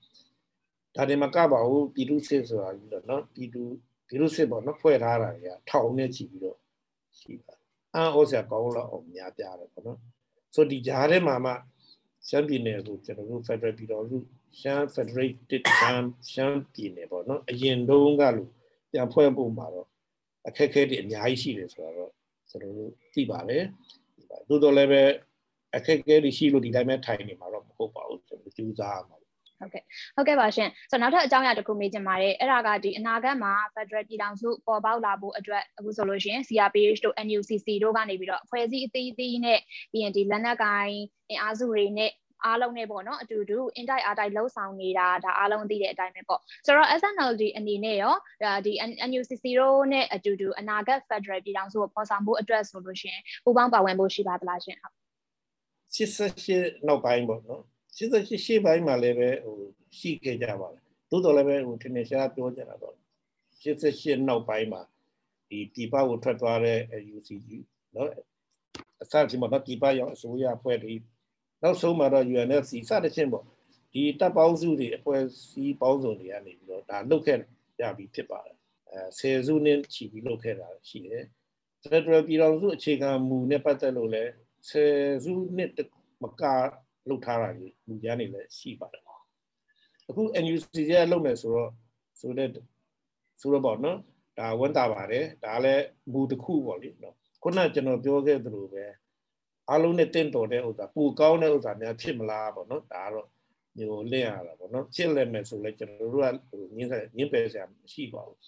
[0.95, 3.63] ဒါတွေမကပါဘူးပြည်သူစစ်ဆိုတာပြီးတော့နော်ပြည်သူ
[4.09, 6.59] ပြည်သူစစ်ပေါ့နော်ဖွဲ့ထားတာတွေကထောင်နဲ့ချီပြီးတော့
[7.19, 7.61] ရှိပါတယ်
[7.95, 9.99] အံ့ဩစရာကောင်းတော့အောင်များပြားတယ်ပေါ့နော်
[10.55, 11.53] ဆိုဒီဂျားထဲမှာမှ
[12.29, 14.17] ရှမ်းပြည်နယ်ကိုကျွန်တော်တို့ Federal ပြည်တော်စု
[14.61, 18.49] ရှမ်း Federated ရှမ်းရှမ်းပြည်နယ်ပေါ့နော်အရင်တုန်းကလို့
[18.93, 19.89] ပြန်ဖွဲ့ဖို့မှာတော့
[20.49, 22.13] အခက်အခဲတွေအများကြီးရှိတယ်ဆိုတော့
[22.51, 23.65] ကျွန်တော်တို့သိပါတယ်
[24.49, 25.03] သို့တော်လည်းပဲ
[25.77, 29.20] အခက်အခဲတွေရှိလို့ဒီတိုင်းပဲထိုင်နေမှာတော့မဟုတ်ပါဘူးကျွန်တော်ကြိုးစားမှာ
[29.61, 29.83] ဟုတ်ကဲ့
[30.17, 39.61] ဟုတ်ကဲ့ပါရှင်ဆိုတော့နောက်ထပ်အကြောင်းအရာတစ်ခုမေးချင်ပါတယ်အဲ့ဒါကဒီအနာဂတ်မှာ Federal ပြည်ထောင်စုပေါ်ပေါက်လာဖို့အတွက်အခုဆိုလို့ရှိရင် CRPH တို့ NUCC တို့ကနေပြီးတော့အဖွဲ့အစည်းအသီးသီးနဲ့
[39.93, 40.95] ပြီးရင်ဒီလက်နက်ကိုင်
[41.29, 42.13] အင်အားစုတွေနဲ့
[42.47, 48.15] အားလုံးနဲ့ပေါ့နော်အတူတူ in type r type လှုပ်ဆောင်နေတာဒါအားလုံးသိတဲ့အတိုင်းပဲပေါ့ဆိုတော့ SNLD အနေနဲ့ရော
[48.67, 48.73] ဒီ
[49.09, 54.95] NUCC တို့နဲ့အတူတူအနာဂတ် Federal ပြည်ထောင်စုကိုပေါ်ဆောင်ဖို့အတွက်ဆိုလို့ရှိရင်ပူးပေါင်းပါဝင်ဖို့ရှိပါသလားရှင်ဟုတ်
[55.95, 57.63] 88နောက်ပိုင်းပေါ့နော်
[58.00, 59.58] 88ရှေ့ပိုင်းမှာလည်းပဲဟို
[59.98, 62.96] ရှိခဲ့ကြပါလားသို့တော်လည်းပဲဟိုထင်ထင်ရှားပြောကြတာတော့
[63.62, 64.82] 88နောက်ပိုင်းမှာ
[65.50, 66.80] ဒီဒီပကိုထွက်သွားတဲ့
[67.16, 67.50] UCG
[67.94, 68.08] เนาะ
[69.02, 71.02] အစချင်းမှာဒီပရောက်အစိုးရဖွဲ့ပြီး
[71.62, 73.46] နောက်ဆုံးမှာတော့ UNFC စသဖြင့်ပေါ့
[73.94, 77.40] ဒီတပ်ပေါင်းစုတွေအဖွဲ့အစည်းပေါင်းစုံတွေကနေပြီးတော့ဒါလုတ်ခဲ့
[77.82, 78.58] ရပြီးဖြစ်ပါတယ်
[78.92, 81.24] အဲဆယ်စုနှစ်ချီပြီးလုတ်ခဲ့တာရှိတယ်
[81.92, 84.32] ဖက်ဒရယ်ပြည်ထောင်စုအခြေခံမူနဲ့ပတ်သက်လို့လည်း
[84.70, 85.72] ဆယ်စုနှစ်
[86.24, 86.44] မက
[87.09, 89.03] လှုပ်ထားတာကြီးလူကြမ်းတွေလည်းရှိပါတယ်
[90.09, 91.71] အခု NUC ရဲ့လုပ်မယ်ဆိုတော့
[92.21, 92.49] ဆိုတဲ့
[93.41, 93.99] ဆိုတော့ပေါ့နော်
[94.39, 98.85] ဒါဝန်တာပါတယ်ဒါလည်းမူတစ်ခုပေါ့လေနော်ခုနကျွန်တော်ပြောခဲ့သလိုပဲ
[99.69, 103.29] အားလုံးနဲ့တင့်တော်တဲ့ဥစ္စာပူကောင်းတဲ့ဥစ္စာများဖြစ်မလားပေါ့နော်ဒါကတော့
[103.79, 106.25] မျိုးလင့်ရတာပေါ့နော်ဖြစ်လက်မယ်ဆိုလဲကျွန်တော်တို့
[106.71, 108.41] ကညင်းညင်းပယ်စရာမရှိပါဘူး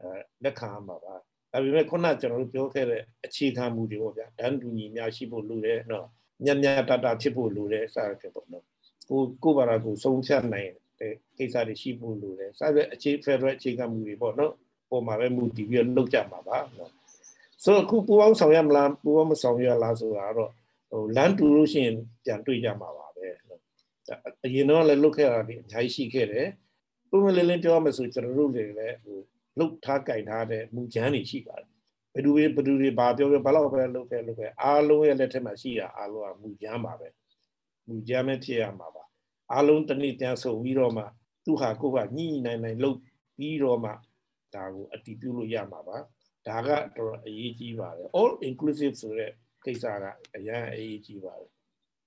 [0.00, 0.08] အဲ
[0.44, 6.06] လက်ခံမှာပါဒါပေမဲ့ခုနကျွန်တော်တို့ပြောခဲ့တဲ့အခြေခံမူတွေပေါ့ဗျာဒန်းတူညီများရှိဖို့လိုတယ်နော်
[6.44, 8.64] ညံ့ညံ့တတဖြစ်ဖို့လိုတယ်စသဖြင့်ပေါ့နော်
[9.08, 10.70] ကိုကိုဘာသာကိုဆုံးဖြတ်နိုင်
[11.00, 14.52] တဲ့ကိစ္စတွေရှိဖို့လိုတယ်စသဖြင့်အခြေ Federal အခြေခံမူတွေပေါ့နော်
[14.90, 16.92] ပေါ်မှာပဲမူတည်ပြီးတော့လုပ်ကြမှာပါနော်
[17.64, 20.50] ဆိုတော့အခုပူပေါင်းဆောင်ရမလားပူပေါင်းမဆောင်ရလားဆိုတာတော့
[20.90, 23.60] ဟိုလမ်းတူလို့ရှိရင်ပြန်တွေ့ကြမှာပါပဲနော်
[24.44, 26.48] အရင်တော့လည်းလုတ်ခဲ့တာဒီအများကြီးရှိခဲ့တယ်
[27.10, 29.18] ပုံမှန်လေးလေးပြောရမယ်ဆိုကျွန်တော်တို့တွေလည်းဟို
[29.58, 31.68] လုတ်ထားကြိုင်ထားတဲ့မူချမ်းတွေရှိပါတယ်
[32.16, 37.08] ဘယ်သူတွေဘယ်သူတွေဘာပြောပြောဘာလို့ပဲလုပ်ခဲ့လုပ်ခဲ့အားလုံးရဲ့လက်ထက်မှာရှိတာအားလုံးကမူကြမ်းပါပဲ
[37.88, 39.04] မူကြမ်းပဲဖြစ်ရမှာပါ
[39.52, 41.04] အားလုံးတနည်းတန်းဆုံပြီးတော့မှ
[41.44, 42.98] သူ့ဟာကိုကညှိနိုင်နိုင်လုပ်
[43.36, 43.90] ပြီးတော့မှ
[44.54, 45.96] ဒါကိုအတည်ပြုလို့ရမှာပါ
[46.46, 49.30] ဒါကတော်တော်အရေးကြီးပါတယ် all inclusive ဆိုတဲ့
[49.64, 50.04] ကိစ္စက
[50.36, 51.50] အရန်အရေးကြီးပါတယ်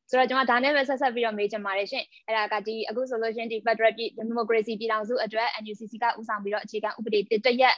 [0.09, 3.93] ဆိုတော့ကျွန်မဒါနဲ့ပဲဆက်ဆက်ပြီးတော့မေးချင်ပါတယ်ရှင်အဲ့ဒါကဒီအခုဆိုလို့ရှင်ဒီ Federal
[4.29, 7.75] Democracy ပြည်ထောင်စုအတွက် NUCC ကဦးဆောင်ပြီးတော့အခြေခံဥပဒေတရက်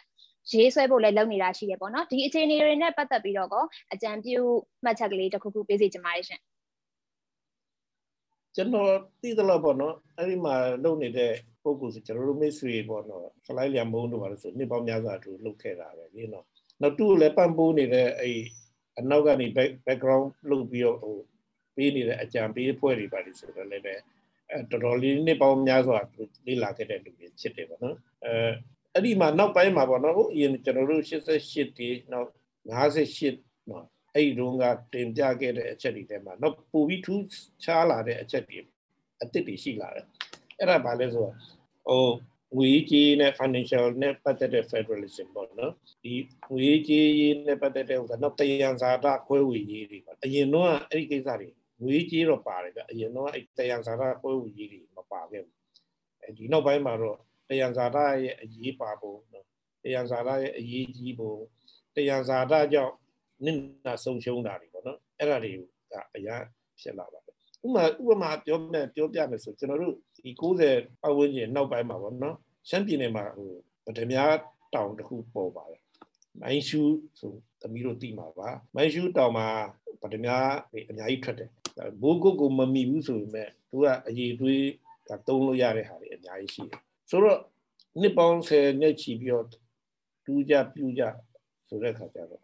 [0.50, 4.38] ရေးဆွဲဖို့လည်းလုပ်နေတာရှိတယ်ပေါ့နော်ဒီအခြေအနေတွေနဲ့ပတ်သက်ပြီးတော့ကောအကြံပြု
[4.84, 6.42] မှတ်ချက်ကလေးတစ်ခုခုပေးစီချင်ပါတယ်ရှင်
[8.56, 11.32] ကျွန်တော်သိသလောက်ပေါ့နော်အဲ့ဒီမှာလုပ်နေတဲ့
[11.64, 16.46] ပုံကူဆိုကျွန်တော်တို့မိတ်ဆွေပေါ့နော်ဖလိုက်လျံမုံတို့ပါလို့ဆိုနှစ်ပေါင်းများစွာသူလုပ်ခဲ့တာပဲဒီနော်
[16.82, 18.40] နောက်သူ့လည်းပံ့ပိုးနေတဲ့အဲ့
[19.00, 19.48] အနောက်ကနေ
[19.88, 21.18] background လုပ်ပြီးတော့ဟို
[21.76, 23.94] ပေးနေတဲ့အကြံပေးဖွဲ့တွေပါလိဆိုတော့လည်းပဲ
[24.52, 25.98] အဲတော်တော်လေးနှစ်ပေါင်းများစွာ
[26.48, 28.34] လေ့လာခဲ့တဲ့လူတွေဖြစ်တယ်ပေါ့နော်အဲ
[28.94, 32.30] အဲ့ဒီမှာနောက်ပိုင်းမှာပေါ့နော်ဟိုအရင်ကျွန်တော်တို့88တီနောက်
[32.78, 37.24] 58နော်အဲ့ဒီတုန်းကတင်ပြခဲ့တဲ့အချက်တွေထဲမှာနောက်ပိုပြီးထူး
[37.64, 38.58] ခြားလာတဲ့အချက်တွေ
[39.22, 40.06] အသစ်တွေရှိလာတယ်
[40.60, 41.36] အဲ့ဒါဘာလဲဆိုတော့
[41.88, 42.08] ဟို
[42.58, 45.74] ငွေကြေးနဲ့ financial နဲ့ပတ်သက်တဲ့ federalism ပေါ့နော်
[46.04, 46.14] ဒီ
[46.52, 51.50] ငွေကြေးရေးနဲ့ပတ်သက်တဲ့ဥစ္စာနောက်တယံဇာတာခွဲဝေရေးတွေပေါ့အရင်တော့အဲ့ဒီကိစ္စတွေ
[51.84, 55.58] ငွေကြေးတော့ပါတယ်ဗျအရင်တော့အဲ့တယံဇာတာခွဲဝေရေးတွေမပါခဲ့ဘူး
[56.22, 57.18] အဲဒီနောက်ပိုင်းမှာတော့
[57.52, 59.46] တယံဇာတာရဲ့အရေးပါဖို့နော်
[59.84, 61.40] တယံဇာတာရဲ့အရေးကြီးဖို့
[61.96, 62.94] တယံဇာတာကြောင့်
[63.46, 65.52] နစ်နာဆုံးရှုံးတာတွေပေါ့နော်အဲ့ဒါတွေ
[65.92, 66.36] ကအရာ
[66.82, 67.36] ဖြစ်လာပါတယ်
[67.66, 72.36] ဥမာဥပမာပြောမယ်ပြောပြမယ်ဆိုကျွန်တော်တို့ဒီ90ပတ်ဝန်းကျင်နောက်ပိုင်းမှာပေါ့နော်
[72.70, 73.52] ရှမ်းပြည်နယ်မှာဟို
[73.86, 74.36] ဗဒမြား
[74.74, 75.82] တောင်တစ်ခုပေါ်ပါတယ်
[76.42, 76.82] မိုင်းရှူ
[77.20, 79.48] ဆိုသမီးတို့သိမှာပါမိုင်းရှူတောင်မှာ
[80.02, 80.50] ဗဒမြား
[80.92, 81.50] အများကြီးထွက်တယ်
[82.02, 84.66] ဘိုးကုတ်ကိုမမီဘူးဆိုပေမဲ့သူကအရေးတွေး
[85.08, 87.40] ကတုံးလို့ရတဲ့ဟာတွေအများကြီးရှိတယ် ဆိုတော့
[88.02, 89.46] နှစ်ပေါင်း10နှစ်ချီပြီးတော့
[90.26, 91.04] တူးကြပြူကြ
[91.68, 92.44] ဆိုတဲ့ခါကျတော့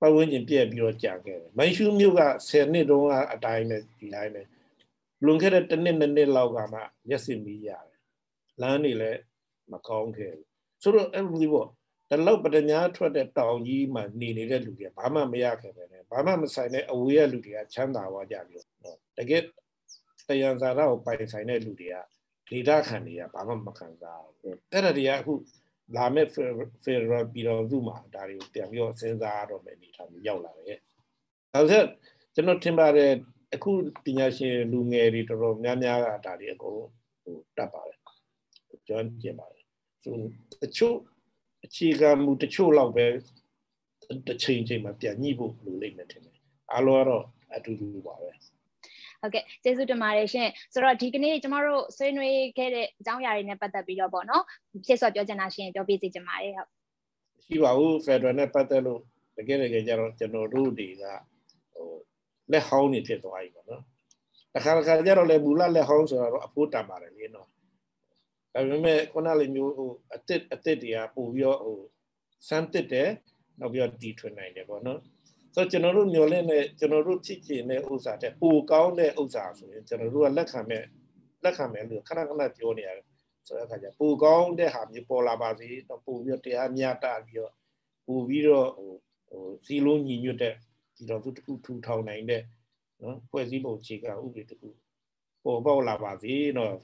[0.00, 4.42] ပတ်ဝန်းကျင်ပြည့်ပြီးတော့ကြာခဲ့တယ်မိုင်းရှူးမြို့က10နှစ်တုန်းကအတိုင်းပဲဒီတိုင်းပဲ
[5.24, 8.00] လွန်ခဲ့တဲ့တစ်နှစ်နှစ်နှစ်လောက်ကမှရက်စင်ပြီးရတယ်
[8.60, 9.20] လမ်းတွေလည်း
[9.72, 10.46] မကောင်းခဲ့ဘူး
[10.82, 11.68] ဆိုတော့အဲ့လိုပေါ့
[12.10, 19.42] တလောက်ပဒညာထွက်တဲ့တောင်ကြီးမှာနေနေတဲ့လူတွေဘာမှမရခဲ့ပဲနဲ့ဘာမှမဆိုင်တဲ့အဝေးရဲ့လူတွေကချမ်းသာသွားကြပြီတော့တကယ်
[20.28, 21.96] တယံဇာရကိုပိုင်ဆိုင်တဲ့လူတွေက
[22.50, 25.32] ဒေတာခံတွေကဘာမှမခံစားဘူးအဲ့ဒါတွေကအခု
[25.96, 26.26] လာမဲ့
[26.84, 30.78] Federal ပြည်တော်စုမှာဒါတွေကိုပြန်ပြီးတော့စဉ်းစားရတော့မယ်အနေထားမျိုးရောက်လာတယ်။
[31.54, 31.82] ဒါဆို
[32.34, 33.12] ကျွန်တော်ထင်ပါတယ်
[33.54, 33.70] အခု
[34.04, 36.78] ပညာရှင်လူငယ်တွေတော်တော်များများကဒါတွေအကုန်
[37.22, 37.98] ဟိုတတ်ပါတယ်။
[38.88, 39.64] ကျွန်တော်ကျင်ပါတယ်။
[40.04, 40.14] ဆို
[40.62, 40.96] တချို့
[41.64, 43.06] အခြေခံမူတချို့လောက်ပဲ
[44.26, 46.38] တစ်ချိန်ချိန်မှာပြန်ညှိဖို့လိုလိမ့်မယ်ထင်တယ်။
[46.72, 48.30] အားလုံးကတော့အတူတူပါပဲ။
[49.24, 54.44] ဟုတ်ကဲ့ကျေးဇူးတင်ပါတယ်ရှင်ဆိုတော့ဒီကနေ့ကျမတို့ဆွေးနွေးခဲ့တဲ့အကြောင်းအရာတွေနဲ့ပတ်သက်ပြီးတော့ပေါ့နော်
[54.86, 56.68] ဖြစ်စွာပြောချင်တာရှင်ပြောပြစီချင်ပါတယ်ဟုတ်
[57.46, 59.00] ရှိပါဘူးဖက်ဒရယ်နဲ့ပတ်သက်လို့
[59.36, 61.04] တကယ်တကယ်ကျတော့ကျွန်တော်တို့တွေက
[61.74, 61.88] ဟို
[62.52, 63.82] လက်ဟောင်းနေဖြစ်သွားပြီပေါ့နော်
[64.54, 67.48] တခါတခါကျတော့လေမူလလက်ဟောင်းဆိုတော့အဖို့တန်ပါတယ်လေနော်
[68.54, 71.78] ဒါပေမဲ့ခုနလိုမျိုးဟိုအစ်စ်အစ်စ်တွေကပို့ပြီးတော့ဟို
[72.48, 73.10] စမ်းတစ်တယ်
[73.60, 75.00] နောက်ပြီးတော့တီထွင်နိုင်တယ်ပေါ့နော်
[75.54, 80.84] ဆိုတော့ကျွန်တော်တို့မျောလင့်တဲ့ကျွန်တော်တို့ချစ်ကျင်တဲ့ဥစ္စာတဲ့ပိုကောင်းတဲ့ဥစ္စာဆိုရင်ကျွန်တော်တို့ကလက်ခံမဲ့
[81.44, 83.06] လက်ခံမဲ့လို့ခဏခဏပြောနေရတယ်
[83.48, 87.52] ဆိုတဲ့အခါကျပိုကောင်းတဲ့ဟာမျိုးပေါ်လာပါစေတော့ပိုပြီးတော့တရားမျှတပြီးတော့
[88.06, 88.90] ပိုပြီးတော့ဟို
[89.28, 90.54] ဟိုစီလုံးညီညွတ်တဲ့
[90.96, 92.42] ဒီတော့သူတခုထူထောင်နိုင်တဲ့
[93.02, 94.68] နော်ဖွဲ့စည်းပုံအခြေခံဥပဒေတခု
[95.44, 96.74] ပေါ်ပေါက်လာပါစေတော့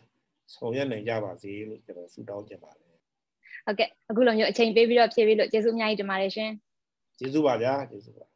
[0.54, 2.88] ဆောင်ရွက်နိုင်ကြပါစေလို့ကျွန်တော်ဆုတောင်းချင်ပါတယ်
[3.66, 6.50] ဟုတ်ကဲ့အခုလိုမျိုးအချိန်ပေးပြီးတော့ဖြည့်ပြီးလို့ကျေးဇူးအများကြီးတင်ပါတယ်ရှင်
[7.18, 8.29] ကျေးဇူးပါဗျာကျေးဇူးပါ